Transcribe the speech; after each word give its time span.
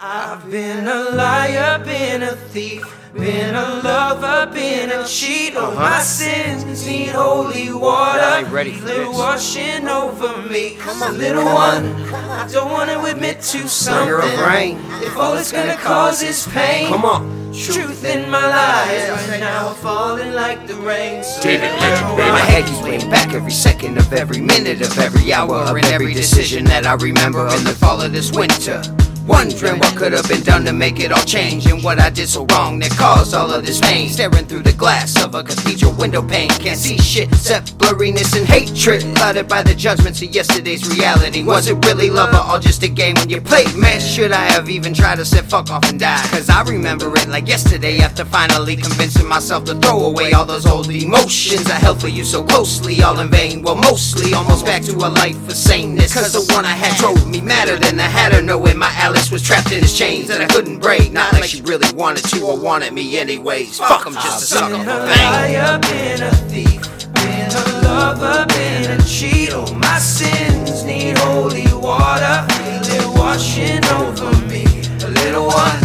I've 0.00 0.48
been 0.48 0.86
a 0.86 1.10
liar, 1.10 1.82
been 1.84 2.22
a 2.22 2.36
thief, 2.36 2.84
been 3.14 3.56
a 3.56 3.82
lover, 3.82 4.48
been 4.52 4.92
a 4.92 5.04
cheat. 5.04 5.54
Oh, 5.56 5.74
my 5.74 5.98
sins 5.98 6.86
need 6.86 7.08
holy 7.08 7.72
water. 7.72 8.20
I 8.20 8.38
ain't 8.38 8.48
ready 8.48 8.74
for 8.74 8.84
Little 8.86 9.10
this. 9.10 9.18
washing 9.18 9.88
over 9.88 10.40
me. 10.42 10.76
Come 10.76 11.02
on, 11.02 11.18
little 11.18 11.44
one. 11.44 11.86
I 12.14 12.46
don't 12.46 12.70
want 12.70 12.90
to 12.90 13.04
admit 13.06 13.40
to 13.40 13.68
something. 13.68 14.06
you're 14.06 14.20
a 14.20 14.36
brain. 14.36 14.78
If 15.02 15.16
all 15.16 15.36
it's 15.36 15.50
gonna 15.50 15.74
cause 15.74 16.22
is 16.22 16.46
pain. 16.46 16.86
Come 16.86 17.04
on. 17.04 17.36
Truth 17.52 18.04
in 18.04 18.30
my 18.30 18.38
lies 18.46 19.10
right 19.10 19.40
now, 19.40 19.70
falling 19.70 20.32
like 20.32 20.68
the 20.68 20.74
rain. 20.76 21.24
So 21.24 21.42
David 21.42 21.72
it 21.72 21.80
baby. 22.16 22.30
My 22.30 22.38
head 22.38 22.66
keeps 22.66 22.78
playing 22.78 23.10
back 23.10 23.34
every 23.34 23.50
second 23.50 23.98
of 23.98 24.12
every 24.12 24.40
minute 24.40 24.80
of 24.80 24.96
every 24.96 25.32
hour 25.32 25.56
of 25.56 25.76
every 25.86 26.14
decision 26.14 26.66
that 26.66 26.86
I 26.86 26.94
remember 26.94 27.48
in 27.48 27.64
the 27.64 27.74
fall 27.74 28.00
of 28.00 28.12
this 28.12 28.30
winter. 28.30 28.80
Wondering 29.28 29.78
what 29.78 29.96
could 29.96 30.12
have 30.12 30.26
been 30.28 30.42
done 30.42 30.64
to 30.64 30.72
make 30.72 31.00
it 31.00 31.12
all 31.12 31.24
change 31.24 31.66
and 31.66 31.82
what 31.82 32.00
I 32.00 32.10
did 32.10 32.28
so 32.28 32.46
wrong 32.50 32.78
that 32.80 32.90
caused 32.92 33.34
all 33.34 33.50
of 33.50 33.64
this 33.64 33.80
pain. 33.80 34.08
Staring 34.08 34.46
through 34.46 34.62
the 34.62 34.72
glass 34.72 35.22
of 35.22 35.34
a 35.34 35.42
cathedral 35.42 35.92
window 35.92 36.22
pane, 36.22 36.50
can't 36.50 36.78
see 36.78 36.98
shit 36.98 37.28
except 37.28 37.78
blurriness 37.78 38.36
and 38.36 38.46
hatred. 38.46 39.02
Clouded 39.16 39.48
by 39.48 39.62
the 39.62 39.74
judgments 39.74 40.22
of 40.22 40.34
yesterday's 40.34 40.88
reality. 40.88 41.42
Was 41.44 41.68
it 41.68 41.84
really 41.86 42.10
love 42.10 42.34
or 42.34 42.38
all 42.38 42.58
just 42.58 42.82
a 42.82 42.88
game 42.88 43.14
when 43.16 43.30
you 43.30 43.40
played? 43.40 43.74
Man, 43.76 44.00
should 44.00 44.32
I 44.32 44.44
have 44.52 44.68
even 44.68 44.94
tried 44.94 45.16
to 45.16 45.24
say 45.24 45.42
fuck 45.42 45.70
off 45.70 45.88
and 45.88 45.98
die? 45.98 46.26
Cause 46.30 46.48
I 46.48 46.62
remember 46.62 47.14
it 47.16 47.28
like 47.28 47.48
yesterday 47.48 47.98
after 47.98 48.24
finally 48.24 48.76
convincing 48.76 49.26
myself 49.26 49.64
to 49.64 49.74
throw 49.74 50.06
away 50.06 50.32
all 50.32 50.46
those 50.46 50.66
old 50.66 50.90
emotions 50.90 51.66
I 51.70 51.74
held 51.74 52.00
for 52.00 52.08
you 52.08 52.24
so 52.24 52.42
closely, 52.42 53.02
all 53.02 53.18
in 53.20 53.28
vain. 53.28 53.62
Well, 53.62 53.76
mostly 53.76 54.34
almost 54.34 54.64
back 54.64 54.82
to 54.84 54.92
a 54.96 55.10
life 55.22 55.36
of 55.48 55.56
sameness. 55.56 56.14
Cause 56.14 56.32
the 56.32 56.52
one 56.54 56.64
I 56.64 56.72
had 56.72 56.96
drove 56.98 57.28
me 57.28 57.40
madder 57.40 57.76
than 57.76 57.98
I 57.98 58.02
had 58.02 58.08
the 58.08 58.12
hatter, 58.12 58.42
knowing 58.42 58.78
my 58.78 58.88
Alice 59.18 59.32
was 59.32 59.42
trapped 59.42 59.72
in 59.72 59.82
his 59.82 59.98
chains 59.98 60.28
that 60.28 60.40
I 60.40 60.46
couldn't 60.46 60.78
break. 60.78 61.10
Not 61.10 61.32
like 61.32 61.42
she 61.42 61.60
really 61.62 61.90
wanted 61.92 62.22
to 62.30 62.40
or 62.44 62.56
wanted 62.56 62.92
me 62.92 63.18
anyways. 63.18 63.76
Fuck, 63.76 64.06
I'm 64.06 64.14
just 64.14 64.44
a 64.44 64.46
sucker 64.46 64.78
Been 64.78 64.88
a 64.88 64.96
liar, 65.06 65.78
been 65.80 66.22
a 66.22 66.30
thief, 66.46 66.80
been 67.14 67.50
a 67.50 67.82
lover, 67.82 68.46
been 68.46 68.92
a 68.92 69.02
cheat. 69.02 69.50
Oh, 69.52 69.74
my 69.74 69.98
sins 69.98 70.84
need 70.84 71.18
holy 71.18 71.66
water. 71.74 72.46
Feel 72.54 72.94
it 72.94 73.18
washing 73.18 73.84
over 73.98 74.30
me. 74.46 74.62
A 75.02 75.10
little 75.10 75.46
one, 75.46 75.82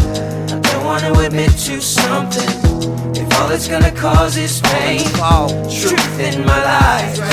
I 0.54 0.60
don't 0.62 0.86
want 0.86 1.04
to 1.04 1.20
admit 1.26 1.50
to 1.66 1.82
something. 1.82 2.54
If 3.18 3.34
all 3.40 3.50
it's 3.50 3.68
gonna 3.68 3.92
cause 3.94 4.38
is 4.38 4.62
pain, 4.62 5.02
truth 5.02 6.20
in 6.20 6.46
my 6.46 6.64
life 6.64 7.33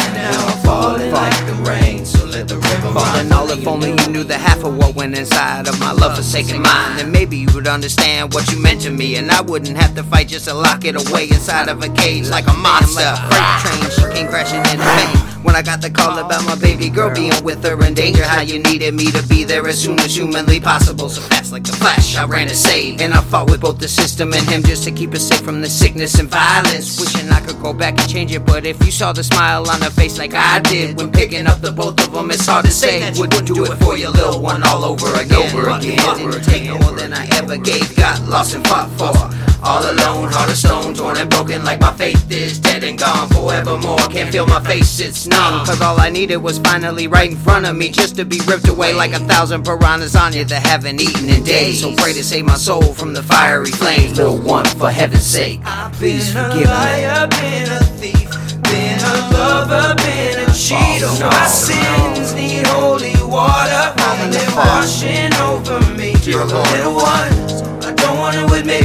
if 3.61 3.67
only 3.67 3.91
you 3.91 4.09
knew 4.09 4.25
the 4.25 4.39
half 4.39 4.65
of 4.65 4.77
what 4.79 4.95
went 4.95 5.17
inside 5.17 5.69
of 5.69 5.79
my 5.79 5.93
love 5.93 6.17
forsaken 6.17 6.63
mind. 6.63 6.99
Then 6.99 7.13
maybe 7.13 7.37
you 7.37 7.49
would 7.55 7.67
understand 7.67 8.33
what 8.33 8.51
you 8.51 8.59
meant 8.59 8.81
to 8.83 8.91
me, 8.91 9.17
and 9.17 9.31
I 9.31 9.43
wouldn't 9.43 9.77
have 9.77 9.95
to 9.97 10.03
fight 10.03 10.29
just 10.29 10.47
to 10.47 10.55
lock 10.55 10.85
it 10.85 10.97
away 10.97 11.25
inside 11.25 11.69
of 11.69 11.83
a 11.83 11.89
cage 11.91 12.29
like 12.29 12.47
a 12.49 12.55
monster. 12.55 13.15
Freight 13.29 13.61
train, 13.61 13.91
she 13.91 14.15
came 14.15 14.29
crashing 14.29 14.61
into 14.61 14.79
me. 14.79 15.30
When 15.43 15.57
I 15.57 15.63
got 15.63 15.81
the 15.81 15.91
call 15.91 16.19
about 16.19 16.45
my 16.45 16.55
baby 16.55 16.91
girl 16.91 17.15
being 17.15 17.33
with 17.43 17.65
her 17.65 17.83
in 17.87 17.95
danger, 17.95 18.25
how 18.25 18.43
you 18.43 18.63
needed 18.63 18.95
me 18.95 19.11
to 19.11 19.27
be 19.27 19.45
there 19.45 19.67
as 19.67 19.83
soon 19.83 19.99
as 20.01 20.15
humanly 20.15 20.61
possible. 20.61 21.09
So 21.09 21.23
fast 21.23 21.51
like 21.51 21.65
the 21.65 21.73
flash, 21.73 22.17
I 22.17 22.27
ran 22.27 22.49
to 22.49 22.55
save. 22.55 23.01
And 23.01 23.15
I 23.15 23.23
fought 23.23 23.51
with 23.51 23.63
both 23.63 23.79
the 23.79 23.89
system 23.89 24.33
and 24.35 24.47
him 24.49 24.63
just 24.63 24.85
to 24.85 24.93
keep 24.93 25.15
us 25.15 25.27
safe 25.27 25.41
from 25.41 25.63
the 25.63 25.69
sickness 25.69 26.19
and 26.19 26.29
violence. 26.29 27.01
Wishing 27.01 27.31
I 27.31 27.41
could 27.41 27.61
go 27.61 27.73
back 27.73 27.99
and 27.99 28.09
change 28.09 28.35
it, 28.35 28.45
but 28.45 28.67
if 28.67 28.85
you 28.85 28.93
saw 28.93 29.13
the 29.13 29.25
smile 29.25 29.69
on 29.71 29.81
her 29.81 29.91
face 29.91 30.19
like 30.19 30.35
I 30.35 30.61
did 30.61 30.97
when 30.99 31.11
picking 31.11 31.47
up 31.47 31.61
the 31.61 31.73
both 31.73 31.99
of 32.07 32.13
them, 32.13 32.31
it's 32.31 32.47
hard 32.47 32.67
to 32.67 32.71
say. 32.71 33.11
Wouldn't 33.19 33.47
do 33.47 33.65
it 33.65 33.77
for 33.77 33.97
your 33.97 34.11
little 34.11 34.41
one 34.41 34.63
all 34.65 34.85
over 34.85 35.09
again. 35.21 35.57
Over 35.57 35.71
again. 35.71 35.97
didn't 36.19 36.45
take 36.45 36.69
more 36.81 36.93
than 36.93 37.15
I 37.15 37.27
ever 37.33 37.57
gave, 37.57 37.97
got 37.97 38.21
lost 38.29 38.55
and 38.55 38.67
fought 38.67 38.91
for. 38.99 39.50
All 39.63 39.83
alone, 39.83 40.33
heart 40.33 40.49
of 40.49 40.57
stone, 40.57 40.95
torn 40.95 41.19
and 41.19 41.29
broken 41.29 41.65
like 41.65 41.81
my 41.81 41.93
faith 41.93 42.31
is 42.31 42.59
dead 42.59 42.83
and 42.83 42.99
gone 42.99 43.29
forevermore. 43.29 43.99
Can't 44.09 44.33
feel 44.33 44.47
my 44.47 44.61
face, 44.61 45.01
it's 45.01 45.27
numb. 45.27 45.67
Cause 45.67 45.81
all 45.83 46.01
I 46.01 46.09
needed 46.09 46.39
was 46.39 46.59
finally 46.59 47.07
right 47.09 47.31
in 47.31 47.37
front 47.37 47.67
of 47.67 47.77
me 47.77 47.91
just 47.91 48.17
to 48.17 48.25
be 48.25 48.41
ripped 48.47 48.69
away 48.69 48.95
like 48.95 49.13
a 49.13 49.19
thousand 49.19 49.65
piranhas 49.65 50.17
on 50.17 50.33
you 50.33 50.45
that 50.45 50.67
haven't 50.67 51.01
eaten 51.01 51.29
in 51.29 51.43
days. 51.45 51.83
So 51.83 51.95
pray 51.97 52.15
to 52.15 52.25
save 52.25 52.47
my 52.47 52.55
soul 52.57 52.95
from 52.95 53.13
the 53.13 53.23
fiery 53.23 53.71
flames. 53.71 54.17
Little 54.17 54.39
one, 54.39 54.65
for 54.65 54.91
heaven's 54.91 55.27
sake, 55.27 55.63
please 55.93 56.33
been 56.33 56.51
forgive 56.51 56.71
a 56.71 57.29
me. 57.29 57.37
been 57.37 57.71
a 57.71 57.81
thief, 58.01 58.31
been 58.63 58.99
a 58.99 59.15
lover, 59.35 59.95
been 59.97 60.49
a 60.49 60.53
cheat. 60.55 61.03
Oh, 61.03 61.19
no, 61.21 61.27
my 61.29 61.43
no. 61.43 61.49
sins 61.49 62.35
need 62.35 62.67
holy 62.67 63.13
water, 63.29 63.93
feel 63.97 64.57
washing 64.57 65.35
over 65.35 65.81
me. 65.95 66.15
Dear 66.25 66.45
Lord. 66.45 66.67
Little 66.71 66.95
one, 66.95 67.05
I 67.05 67.29
don't 67.29 67.37
want 67.37 67.40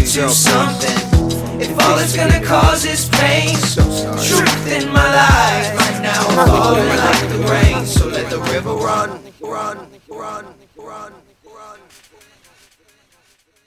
to 0.05 0.29
something. 0.29 1.59
If 1.59 1.71
all 1.81 1.97
it's 1.97 2.15
gonna 2.15 2.39
cause 2.43 2.85
is 2.85 3.09
pain, 3.09 3.55
truth 3.57 4.67
in 4.71 4.87
my 4.93 5.03
life 5.03 5.75
right 5.79 5.99
now, 6.01 6.27
I'm 6.29 6.47
falling 6.47 6.87
like 6.87 7.29
the 7.29 7.39
rain. 7.49 7.85
So 7.85 8.07
let 8.07 8.29
the 8.29 8.39
river 8.53 8.75
run, 8.75 9.19
run, 9.41 9.87
run, 10.07 10.45
run, 10.77 11.13
run. 11.43 11.79